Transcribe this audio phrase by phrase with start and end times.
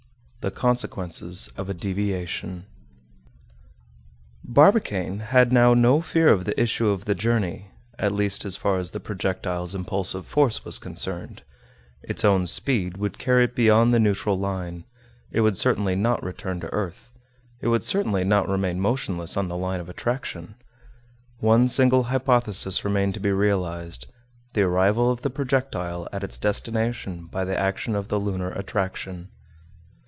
[0.41, 2.65] THE CONSEQUENCES OF A DEVIATION
[4.43, 7.67] Barbicane had now no fear of the issue of the journey,
[7.99, 11.43] at least as far as the projectile's impulsive force was concerned;
[12.01, 14.83] its own speed would carry it beyond the neutral line;
[15.29, 17.13] it would certainly not return to earth;
[17.59, 20.55] it would certainly not remain motionless on the line of attraction.
[21.37, 24.07] One single hypothesis remained to be realized,
[24.53, 29.29] the arrival of the projectile at its destination by the action of the lunar attraction.